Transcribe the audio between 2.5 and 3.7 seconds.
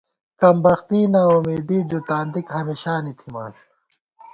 ہمیشانی تھِمان